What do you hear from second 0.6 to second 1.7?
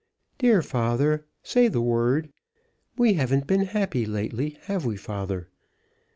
father, say